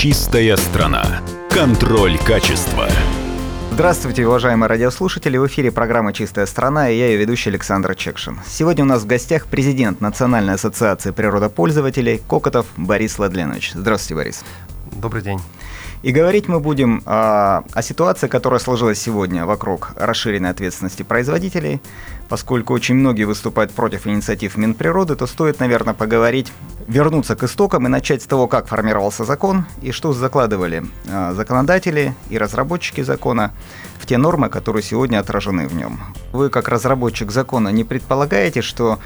[0.00, 1.20] Чистая страна.
[1.50, 2.88] Контроль качества.
[3.70, 5.36] Здравствуйте, уважаемые радиослушатели.
[5.36, 8.40] В эфире программа «Чистая страна» и я ее ведущий Александр Чекшин.
[8.46, 13.72] Сегодня у нас в гостях президент Национальной ассоциации природопользователей Кокотов Борис Ладленович.
[13.74, 14.44] Здравствуйте, Борис.
[14.90, 15.38] Добрый день.
[16.02, 21.78] И говорить мы будем о, о ситуации, которая сложилась сегодня вокруг расширенной ответственности производителей.
[22.30, 26.54] Поскольку очень многие выступают против инициатив Минприроды, то стоит, наверное, поговорить,
[26.86, 32.14] вернуться к истокам и начать с того, как формировался закон и что закладывали э, законодатели
[32.28, 33.52] и разработчики закона
[33.98, 36.00] в те нормы, которые сегодня отражены в нем.
[36.32, 38.98] Вы, как разработчик закона, не предполагаете, что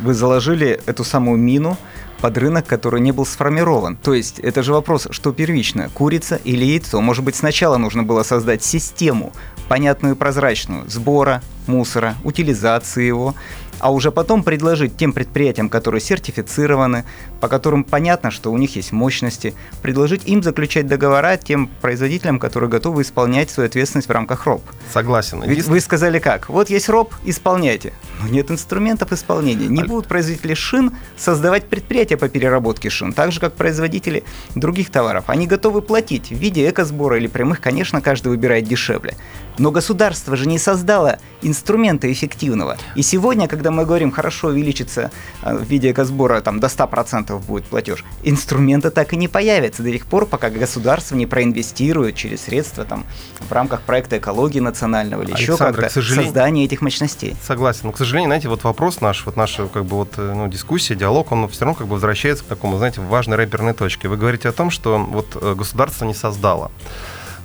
[0.00, 1.76] вы заложили эту самую мину
[2.20, 3.96] под рынок, который не был сформирован.
[3.96, 7.00] То есть это же вопрос, что первично, курица или яйцо.
[7.00, 9.32] Может быть, сначала нужно было создать систему,
[9.68, 13.34] понятную и прозрачную, сбора мусора, утилизации его,
[13.80, 17.04] а уже потом предложить тем предприятиям, которые сертифицированы,
[17.40, 22.70] по которым понятно, что у них есть мощности, предложить им заключать договора тем производителям, которые
[22.70, 24.62] готовы исполнять свою ответственность в рамках РОП.
[24.92, 25.42] Согласен.
[25.44, 26.48] Ведь вы сказали как?
[26.48, 27.92] Вот есть РОП, исполняйте.
[28.20, 29.66] Но нет инструментов исполнения.
[29.66, 35.24] Не будут производители шин создавать предприятия по переработке шин, так же, как производители других товаров.
[35.28, 39.16] Они готовы платить в виде экосбора или прямых, конечно, каждый выбирает дешевле.
[39.58, 42.78] Но государство же не создало инструмента эффективного.
[42.94, 45.10] И сегодня, когда мы говорим, хорошо увеличится
[45.42, 49.90] э, в виде экосбора там, до 100% будет платеж, инструмента так и не появится до
[49.90, 53.04] тех пор, пока государство не проинвестирует через средства там,
[53.40, 56.26] в рамках проекта экологии национального или еще как-то сожалению...
[56.26, 57.36] создание этих мощностей.
[57.42, 57.82] Согласен.
[57.84, 60.94] Но, к сожалению, знаете, вот вопрос наш, вот наша как бы вот, э, ну, дискуссия,
[60.94, 64.08] диалог, он все равно как бы возвращается к такому, знаете, важной рэперной точке.
[64.08, 66.70] Вы говорите о том, что вот э, государство не создало.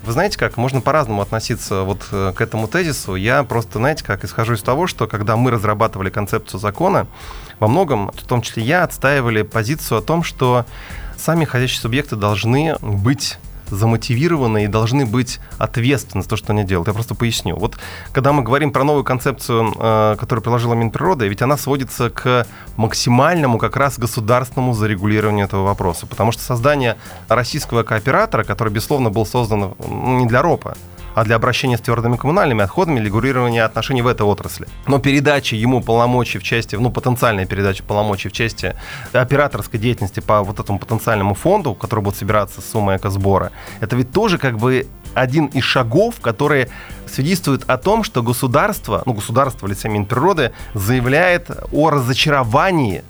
[0.05, 3.15] Вы знаете как, можно по-разному относиться вот э, к этому тезису.
[3.15, 7.07] Я просто, знаете как, исхожу из того, что когда мы разрабатывали концепцию закона,
[7.57, 10.67] во многом, в том числе я, отстаивали позицию о том, что
[11.17, 16.87] сами ходящие субъекты должны быть замотивированы и должны быть ответственны за то, что они делают.
[16.87, 17.55] Я просто поясню.
[17.55, 17.77] Вот
[18.11, 23.57] когда мы говорим про новую концепцию, э, которую приложила Минприрода, ведь она сводится к максимальному
[23.57, 26.05] как раз государственному зарегулированию этого вопроса.
[26.07, 30.75] Потому что создание российского кооператора, который, безусловно, был создан не для РОПа,
[31.15, 34.67] а для обращения с твердыми коммунальными отходами, регулирования отношений в этой отрасли.
[34.85, 38.75] Но передача ему полномочий в части, ну, потенциальная передача полномочий в части
[39.13, 44.11] операторской деятельности по вот этому потенциальному фонду, который будет собираться с суммой экосбора, это ведь
[44.11, 46.69] тоже как бы один из шагов, которые
[47.07, 53.03] свидетельствуют о том, что государство, ну, государство в лице Минприроды заявляет о разочаровании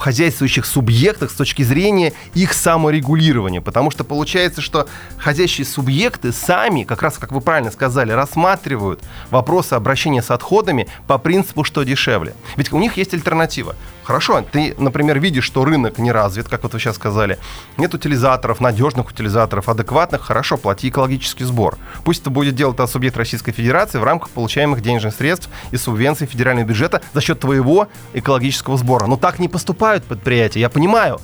[0.00, 3.60] хозяйствующих субъектах с точки зрения их саморегулирования.
[3.60, 9.74] Потому что получается, что хозяйствующие субъекты сами, как раз, как вы правильно сказали, рассматривают вопросы
[9.74, 12.34] обращения с отходами по принципу, что дешевле.
[12.56, 13.76] Ведь у них есть альтернатива.
[14.08, 17.38] Хорошо, ты, например, видишь, что рынок не развит, как вот вы сейчас сказали.
[17.76, 20.22] Нет утилизаторов, надежных утилизаторов, адекватных.
[20.22, 21.76] Хорошо, плати экологический сбор.
[22.04, 26.66] Пусть это будет делать субъект Российской Федерации в рамках получаемых денежных средств и субвенций федерального
[26.66, 29.04] бюджета за счет твоего экологического сбора.
[29.04, 31.20] Но так не поступают предприятия, я понимаю.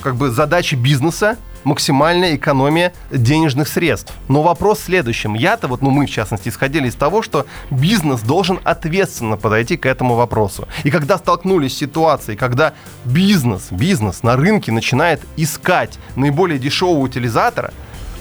[0.00, 1.38] Как бы задачи бизнеса
[1.68, 4.12] максимальная экономия денежных средств.
[4.28, 5.34] Но вопрос в следующем.
[5.34, 9.86] Я-то, вот, ну мы в частности, исходили из того, что бизнес должен ответственно подойти к
[9.86, 10.66] этому вопросу.
[10.84, 12.72] И когда столкнулись с ситуацией, когда
[13.04, 17.72] бизнес, бизнес на рынке начинает искать наиболее дешевого утилизатора,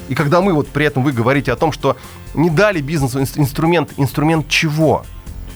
[0.09, 1.97] и когда мы вот при этом вы говорите о том, что
[2.33, 5.05] не дали бизнесу инструмент, инструмент чего?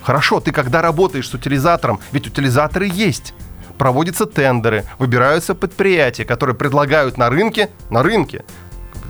[0.02, 3.34] Хорошо, ты когда работаешь с утилизатором, ведь утилизаторы есть
[3.82, 8.46] проводятся тендеры, выбираются предприятия, которые предлагают на рынке, на рынке,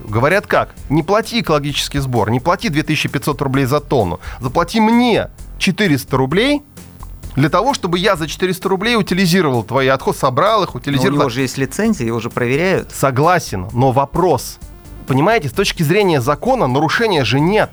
[0.07, 0.73] говорят как?
[0.87, 6.61] Не плати экологический сбор, не плати 2500 рублей за тонну, заплати мне 400 рублей,
[7.35, 11.11] для того, чтобы я за 400 рублей утилизировал твои отходы, собрал их, утилизировал.
[11.11, 12.93] Но у него же есть лицензия, его же проверяют.
[12.93, 14.57] Согласен, но вопрос.
[15.05, 17.71] Понимаете, с точки зрения закона нарушения же нет.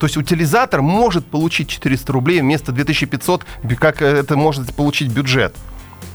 [0.00, 3.46] То есть утилизатор может получить 400 рублей вместо 2500,
[3.78, 5.54] как это может получить бюджет.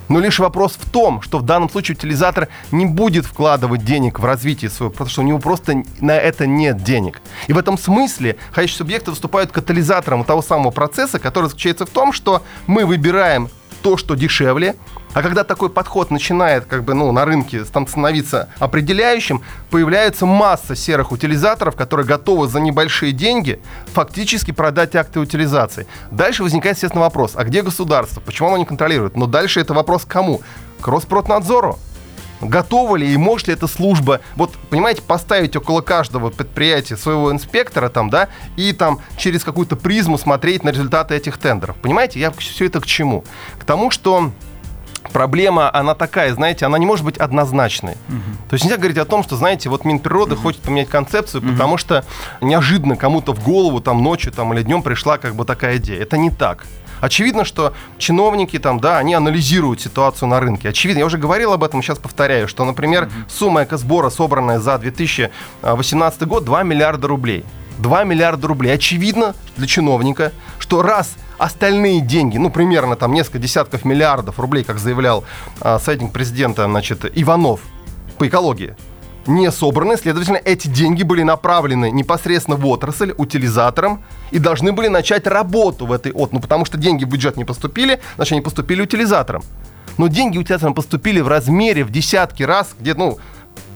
[0.09, 4.25] Но лишь вопрос в том, что в данном случае утилизатор не будет вкладывать денег в
[4.25, 7.21] развитие своего, потому что у него просто на это нет денег.
[7.47, 12.13] И в этом смысле ходящие субъекты выступают катализатором того самого процесса, который заключается в том,
[12.13, 13.49] что мы выбираем
[13.81, 14.75] то, что дешевле,
[15.17, 19.41] а когда такой подход начинает как бы, ну, на рынке становиться определяющим,
[19.71, 23.59] появляется масса серых утилизаторов, которые готовы за небольшие деньги
[23.93, 25.87] фактически продать акты утилизации.
[26.11, 28.21] Дальше возникает, естественно, вопрос, а где государство?
[28.21, 29.17] Почему оно не контролирует?
[29.17, 30.41] Но дальше это вопрос к кому?
[30.81, 31.79] К Роспроднадзору.
[32.39, 37.89] Готова ли и может ли эта служба, вот, понимаете, поставить около каждого предприятия своего инспектора
[37.89, 41.75] там, да, и там через какую-то призму смотреть на результаты этих тендеров.
[41.77, 43.23] Понимаете, я все это к чему?
[43.57, 44.31] К тому, что
[45.11, 47.93] проблема, она такая, знаете, она не может быть однозначной.
[48.09, 48.49] Угу.
[48.49, 50.43] То есть нельзя говорить о том, что, знаете, вот Минприроды угу.
[50.43, 51.51] хочет поменять концепцию, угу.
[51.51, 52.05] потому что
[52.41, 56.01] неожиданно кому-то в голову там ночью там, или днем пришла как бы такая идея.
[56.01, 56.65] Это не так.
[56.99, 60.69] Очевидно, что чиновники там, да, они анализируют ситуацию на рынке.
[60.69, 66.23] Очевидно, я уже говорил об этом, сейчас повторяю, что, например, сумма экосбора, собранная за 2018
[66.23, 67.45] год, 2 миллиарда рублей.
[67.77, 68.73] 2 миллиарда рублей.
[68.73, 74.79] Очевидно для чиновника, что раз остальные деньги, ну, примерно там несколько десятков миллиардов рублей, как
[74.79, 75.23] заявлял
[75.61, 77.61] а, советник президента, значит, Иванов
[78.17, 78.75] по экологии,
[79.27, 85.27] не собраны, следовательно, эти деньги были направлены непосредственно в отрасль, утилизаторам, и должны были начать
[85.27, 88.81] работу в этой от, ну, потому что деньги в бюджет не поступили, значит, они поступили
[88.81, 89.43] утилизаторам.
[89.97, 93.17] Но деньги утилизаторам поступили в размере в десятки раз, где, ну,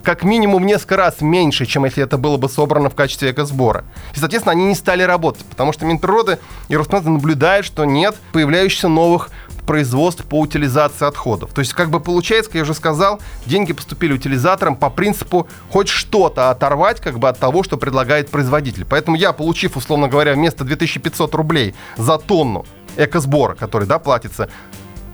[0.04, 3.84] как минимум несколько раз меньше, чем если это было бы собрано в качестве экосбора.
[4.16, 6.40] И, соответственно, они не стали работать, потому что Минприроды
[6.70, 9.30] и Роснадзор наблюдают, что нет появляющихся новых
[9.66, 11.52] производств по утилизации отходов.
[11.54, 15.88] То есть, как бы получается, как я уже сказал, деньги поступили утилизаторам по принципу хоть
[15.88, 18.86] что-то оторвать как бы от того, что предлагает производитель.
[18.86, 22.66] Поэтому я, получив, условно говоря, вместо 2500 рублей за тонну
[22.98, 24.50] экосбора, который, да, платится,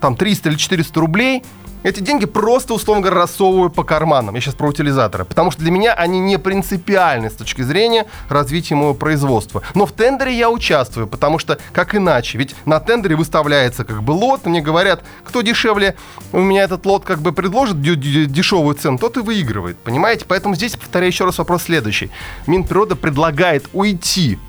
[0.02, 1.44] там 300 или 400 рублей,
[1.84, 4.36] эти деньги просто, условно говоря, рассовываю по карманам.
[4.36, 5.26] Я сейчас про утилизаторы.
[5.26, 9.62] Потому что для меня они не принципиальны с точки зрения развития моего производства.
[9.74, 12.38] Но в тендере я участвую, потому что как иначе?
[12.38, 15.96] Ведь на тендере выставляется как бы лот, мне говорят, кто дешевле
[16.32, 19.78] у меня этот лот как бы предложит дешевую цену, тот и выигрывает.
[19.78, 20.26] Понимаете?
[20.28, 22.10] Поэтому здесь, повторяю еще раз, вопрос следующий.
[22.48, 24.40] Минприрода предлагает уйти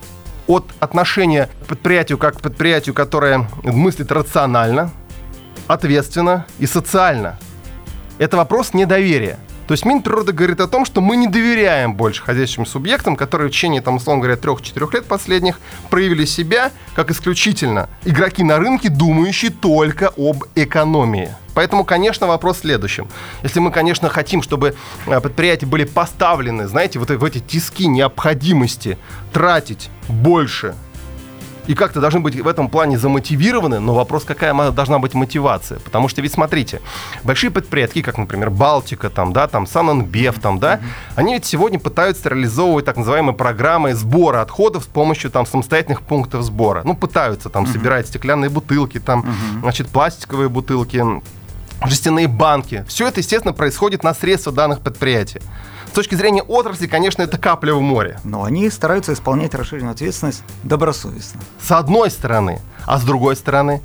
[0.46, 4.90] от отношения к предприятию как к предприятию, которое мыслит рационально,
[5.68, 7.38] ответственно и социально.
[8.18, 9.38] Это вопрос недоверия.
[9.68, 13.52] То есть Минприрода говорит о том, что мы не доверяем больше хозяйственным субъектам, которые в
[13.52, 15.60] течение, там, условно говоря, трех-четырех лет последних
[15.90, 21.34] проявили себя как исключительно игроки на рынке, думающие только об экономии.
[21.52, 23.08] Поэтому, конечно, вопрос в следующем.
[23.42, 24.74] Если мы, конечно, хотим, чтобы
[25.06, 28.96] э, предприятия были поставлены, знаете, вот в эти тиски необходимости
[29.34, 30.74] тратить больше
[31.68, 35.78] и как-то должны быть в этом плане замотивированы, но вопрос, какая должна быть мотивация.
[35.80, 36.80] Потому что ведь смотрите,
[37.24, 40.80] большие предприятия, как, например, Балтика, там, да, там, Сананбев, там, да, mm-hmm.
[41.16, 46.42] они ведь сегодня пытаются реализовывать так называемые программы сбора отходов с помощью там самостоятельных пунктов
[46.42, 46.80] сбора.
[46.84, 47.72] Ну, пытаются там mm-hmm.
[47.72, 49.60] собирать стеклянные бутылки, там, mm-hmm.
[49.60, 51.04] значит, пластиковые бутылки,
[51.86, 52.84] жестяные банки.
[52.88, 55.40] Все это, естественно, происходит на средства данных предприятий.
[55.86, 58.20] С точки зрения отрасли, конечно, это капля в море.
[58.24, 61.40] Но они стараются исполнять расширенную ответственность добросовестно.
[61.60, 62.60] С одной стороны.
[62.86, 63.80] А с другой стороны,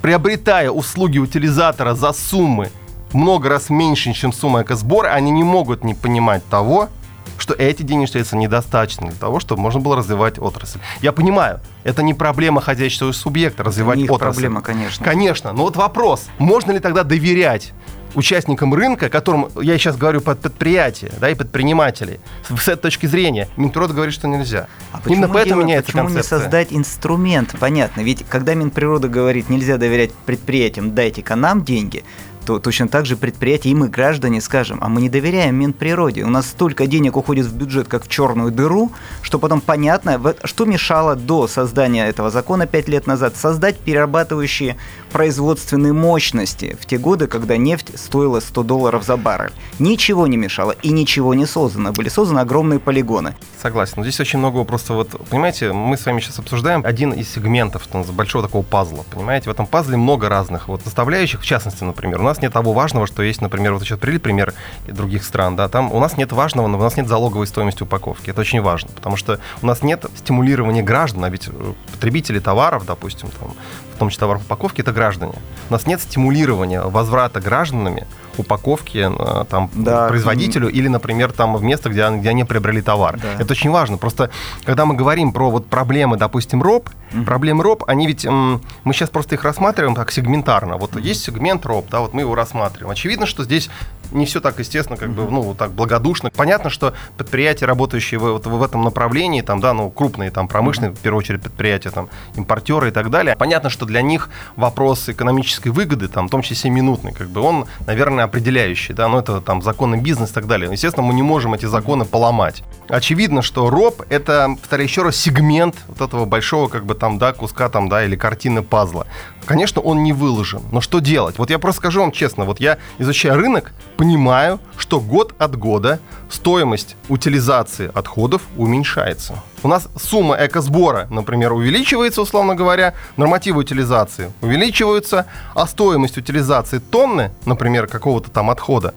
[0.00, 2.70] приобретая услуги утилизатора за суммы
[3.12, 6.88] много раз меньше, чем сумма экосбора, они не могут не понимать того,
[7.38, 10.78] что эти денежные средства недостаточны для того, чтобы можно было развивать отрасль.
[11.00, 14.18] Я понимаю, это не проблема хозяйственного субъекта развивать отрасль.
[14.18, 15.04] проблема, конечно.
[15.04, 17.72] Конечно, но вот вопрос, можно ли тогда доверять
[18.14, 23.48] участникам рынка, которым я сейчас говорю под предприятия да, и предпринимателей, с этой точки зрения,
[23.56, 24.68] Минприрода говорит, что нельзя.
[24.92, 26.38] А Именно поэтому меняется почему концепция.
[26.38, 27.54] не создать инструмент?
[27.58, 32.04] Понятно, ведь когда Минприрода говорит, нельзя доверять предприятиям, дайте-ка нам деньги,
[32.48, 36.24] то точно так же предприятия и мы, граждане, скажем, а мы не доверяем Минприроде.
[36.24, 38.90] У нас столько денег уходит в бюджет, как в черную дыру,
[39.20, 44.78] что потом понятно, что мешало до создания этого закона пять лет назад создать перерабатывающие
[45.12, 49.52] производственные мощности в те годы, когда нефть стоила 100 долларов за баррель.
[49.78, 51.92] Ничего не мешало и ничего не создано.
[51.92, 53.36] Были созданы огромные полигоны.
[53.60, 53.94] Согласен.
[53.96, 57.86] Но здесь очень много просто вот, понимаете, мы с вами сейчас обсуждаем один из сегментов
[58.12, 59.04] большого такого пазла.
[59.10, 61.40] Понимаете, в этом пазле много разных вот составляющих.
[61.42, 64.18] В частности, например, у нас нас нет того важного, что есть, например, вот сейчас привели
[64.18, 64.54] пример
[64.86, 68.30] других стран, да, там у нас нет важного, но у нас нет залоговой стоимости упаковки.
[68.30, 72.86] Это очень важно, потому что у нас нет стимулирования граждан, а ведь э, потребители товаров,
[72.86, 73.54] допустим, там,
[73.94, 75.34] в том числе товаров упаковки, это граждане.
[75.70, 78.06] У нас нет стимулирования возврата гражданами
[78.38, 80.08] упаковки э, там, да.
[80.08, 83.18] производителю или, например, там в место, где, где они приобрели товар.
[83.18, 83.42] Да.
[83.42, 83.96] Это очень важно.
[83.96, 84.30] Просто
[84.64, 87.24] когда мы говорим про вот проблемы, допустим, РОП, mm-hmm.
[87.24, 88.60] проблемы РОП, они ведь, мы
[88.92, 90.76] сейчас просто их рассматриваем так сегментарно.
[90.76, 91.02] Вот mm-hmm.
[91.02, 92.90] есть сегмент РОП, да, вот мы его рассматриваем.
[92.90, 93.70] Очевидно, что здесь
[94.12, 96.30] не все так естественно, как бы, ну, так благодушно.
[96.34, 100.92] Понятно, что предприятия, работающие в, вот, в этом направлении, там, да, ну, крупные, там, промышленные,
[100.92, 105.68] в первую очередь, предприятия, там, импортеры и так далее, понятно, что для них вопрос экономической
[105.68, 109.62] выгоды, там, в том числе минутный, как бы, он, наверное, определяющий, да, ну, это, там,
[109.62, 110.70] законы бизнеса и так далее.
[110.70, 112.62] Естественно, мы не можем эти законы поломать.
[112.88, 117.32] Очевидно, что роб— это, повторяю еще раз, сегмент вот этого большого, как бы, там, да,
[117.32, 119.06] куска, там, да, или картины пазла.
[119.48, 121.38] Конечно, он не выложен, но что делать?
[121.38, 126.00] Вот я просто скажу вам честно, вот я, изучая рынок, понимаю, что год от года
[126.28, 129.42] стоимость утилизации отходов уменьшается.
[129.62, 135.24] У нас сумма экосбора, например, увеличивается, условно говоря, нормативы утилизации увеличиваются,
[135.54, 138.92] а стоимость утилизации тонны, например, какого-то там отхода,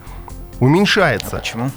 [0.60, 1.38] уменьшается.
[1.38, 1.72] А почему?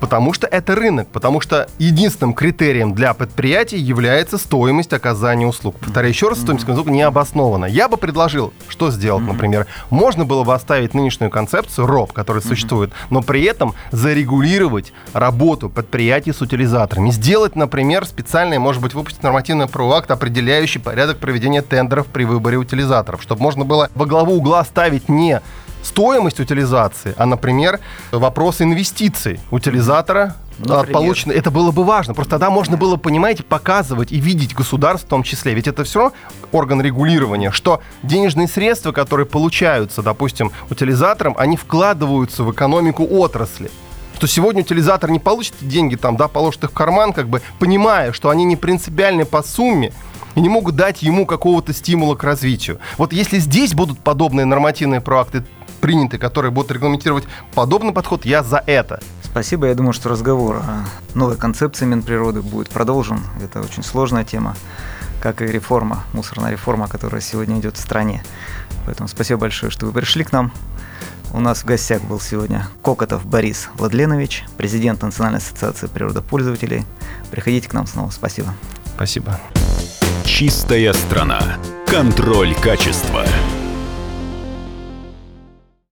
[0.00, 5.76] Потому что это рынок, потому что единственным критерием для предприятий является стоимость оказания услуг.
[5.76, 7.66] Повторяю еще раз, стоимость услуг не обоснована.
[7.66, 9.66] Я бы предложил, что сделать, например.
[9.90, 16.32] Можно было бы оставить нынешнюю концепцию РОП, которая существует, но при этом зарегулировать работу предприятий
[16.32, 17.10] с утилизаторами.
[17.10, 23.22] Сделать, например, специальное, может быть, выпустить нормативный правоакт, определяющий порядок проведения тендеров при выборе утилизаторов,
[23.22, 25.40] чтобы можно было во главу угла ставить не
[25.82, 27.80] стоимость утилизации, а, например,
[28.12, 30.92] вопрос инвестиций утилизатора Например.
[30.92, 31.32] получено.
[31.32, 32.14] Это было бы важно.
[32.14, 35.54] Просто тогда можно было, понимаете, показывать и видеть государство в том числе.
[35.54, 36.12] Ведь это все
[36.52, 43.70] орган регулирования, что денежные средства, которые получаются, допустим, утилизатором, они вкладываются в экономику отрасли
[44.16, 48.12] что сегодня утилизатор не получит деньги, там, да, положит их в карман, как бы понимая,
[48.12, 49.94] что они не принципиальны по сумме,
[50.34, 52.78] и не могут дать ему какого-то стимула к развитию.
[52.98, 55.44] Вот если здесь будут подобные нормативные проакты
[55.80, 59.00] приняты, которые будут регламентировать подобный подход, я за это.
[59.22, 59.66] Спасибо.
[59.66, 60.84] Я думаю, что разговор о
[61.14, 63.20] новой концепции Минприроды будет продолжен.
[63.42, 64.56] Это очень сложная тема,
[65.20, 68.22] как и реформа, мусорная реформа, которая сегодня идет в стране.
[68.86, 70.52] Поэтому спасибо большое, что вы пришли к нам.
[71.32, 76.84] У нас в гостях был сегодня Кокотов Борис Владленович, президент Национальной ассоциации природопользователей.
[77.30, 78.10] Приходите к нам снова.
[78.10, 78.52] Спасибо.
[78.96, 79.38] Спасибо.
[80.24, 81.40] Чистая страна.
[81.86, 83.24] Контроль качества.